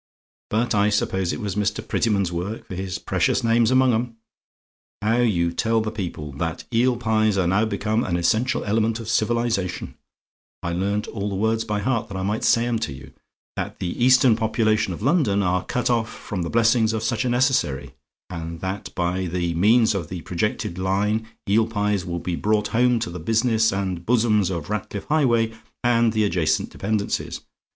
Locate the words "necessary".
17.29-17.93